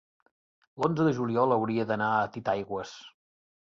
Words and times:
L'onze 0.85 1.05
de 1.09 1.11
juliol 1.19 1.53
hauria 1.57 1.85
d'anar 1.91 2.11
a 2.23 2.27
Titaigües. 2.39 2.95